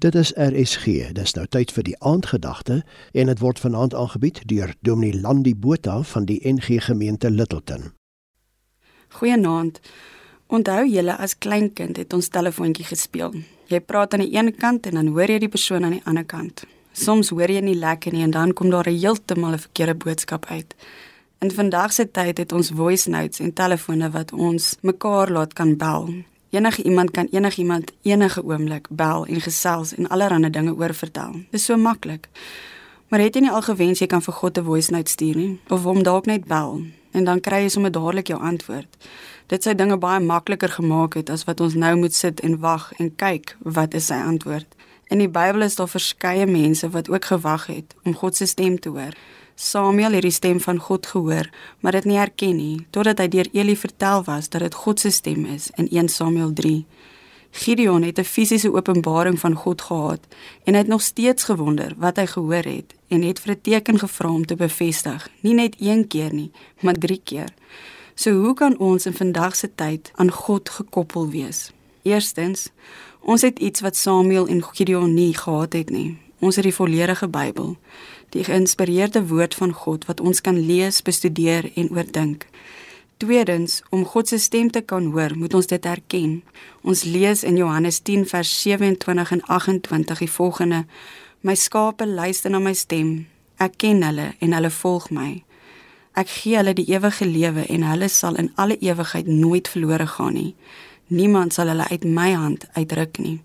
[0.00, 1.12] Dit is RSG.
[1.12, 2.78] Dis nou tyd vir die aandgedagte
[3.12, 7.90] en dit word vanaand aangebied deur Dominee Landi Botha van die NG Gemeente Littleton.
[9.18, 9.80] Goeienaand.
[10.46, 13.36] Onthou julle as kleinkind het ons telefoontjie gespeel.
[13.68, 16.24] Jy praat aan die een kant en dan hoor jy die persoon aan die ander
[16.24, 16.64] kant.
[16.96, 20.74] Soms hoor jy nie lekker nie en dan kom daar heeltemal 'n verkeerde boodskap uit.
[21.44, 25.76] In vandag se tyd het ons voice notes en telefone wat ons mekaar laat kan
[25.76, 26.08] bel
[26.50, 31.32] Enige iemand kan enigiemand enige oomblik bel en gesels en allerlei dinge oor vertel.
[31.50, 32.28] Dis so maklik.
[33.08, 35.58] Maar het jy nie al gewens jy kan vir God 'n voice note stuur nie
[35.68, 38.96] of hom dalk net bel en dan kry jy sommer dadelik jou antwoord.
[39.46, 42.92] Dit sou dinge baie makliker gemaak het as wat ons nou moet sit en wag
[42.98, 44.66] en kyk wat is sy antwoord.
[45.10, 48.78] In die Bybel is daar verskeie mense wat ook gewag het om God se stem
[48.80, 49.14] te hoor.
[49.60, 51.50] Samuel het die stem van God gehoor,
[51.80, 55.10] maar dit nie herken nie totdat hy deur Eli vertel was dat dit God se
[55.12, 56.78] stem is in 1 Samuel 3.
[57.60, 60.20] Gideon het 'n fisiese openbaring van God gehad
[60.64, 63.98] en hy het nog steeds gewonder wat hy gehoor het en het vir 'n teken
[63.98, 67.52] gevra om te bevestig, nie net een keer nie, maar 3 keer.
[68.14, 71.72] So hoe kan ons in vandag se tyd aan God gekoppel wees?
[72.02, 72.70] Eerstens,
[73.20, 76.18] ons het iets wat Samuel en Gideon nie gehad het nie.
[76.38, 77.76] Ons het die volledige Bybel
[78.34, 82.46] die geïnspireerde woord van God wat ons kan lees, bestudeer en oordink.
[83.20, 86.38] Tweedens, om God se stem te kan hoor, moet ons dit erken.
[86.82, 90.84] Ons lees in Johannes 10 vers 27 en 28 die volgende:
[91.40, 93.26] My skape luister na my stem.
[93.60, 95.42] Ek ken hulle en hulle volg my.
[96.16, 100.34] Ek gee hulle die ewige lewe en hulle sal in alle ewigheid nooit verlore gaan
[100.34, 100.54] nie.
[101.06, 103.40] Niemand sal hulle uit my hand uitruk nie.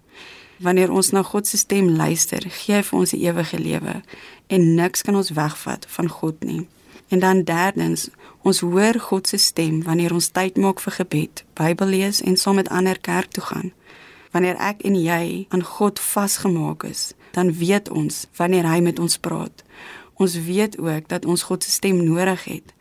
[0.57, 3.99] Wanneer ons na God se stem luister, gee hy vir ons die ewige lewe
[4.47, 6.67] en niks kan ons wegvat van God nie.
[7.09, 8.09] En dan derdens,
[8.41, 12.55] ons hoor God se stem wanneer ons tyd maak vir gebed, Bybel lees en saam
[12.61, 13.73] met ander kerk toe gaan.
[14.31, 19.17] Wanneer ek en jy aan God vasgemaak is, dan weet ons wanneer hy met ons
[19.17, 19.63] praat.
[20.15, 22.73] Ons weet ook dat ons God se stem nodig het.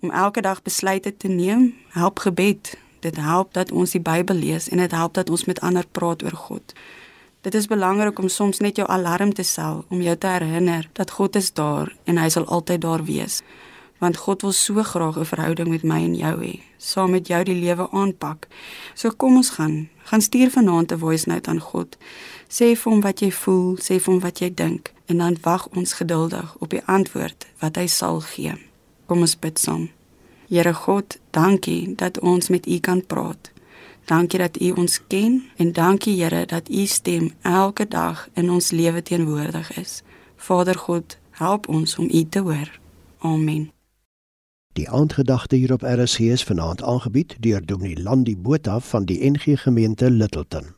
[0.00, 2.76] Om elke dag besluite te neem, help gebed.
[3.00, 6.22] Dit help dat ons die Bybel lees en dit help dat ons met ander praat
[6.22, 6.74] oor God.
[7.46, 11.12] Dit is belangrik om soms net jou alarm te sel om jou te herinner dat
[11.14, 13.36] God is daar en hy sal altyd daar wees.
[14.02, 17.44] Want God wil so graag 'n verhouding met my en jou hê, saam met jou
[17.44, 18.48] die lewe aanpak.
[18.94, 21.96] So kom ons gaan, gaan stuur vanaand 'n voice note aan God.
[22.48, 25.68] Sê vir hom wat jy voel, sê vir hom wat jy dink en dan wag
[25.68, 28.54] ons geduldig op die antwoord wat hy sal gee.
[29.06, 29.88] Kom ons bid saam.
[30.48, 33.55] Here God, dankie dat ons met U kan praat.
[34.06, 38.70] Dankie dat U ons ken en dankie Here dat U stem elke dag in ons
[38.70, 40.02] lewe teenwoordig is.
[40.36, 42.78] Vader God, help ons om U te hoor.
[43.18, 43.70] Amen.
[44.72, 49.60] Die aandgedagte hier op RSC is vanaand aangebied deur Dominee Landi Botha van die NG
[49.62, 50.74] Gemeente Littleton.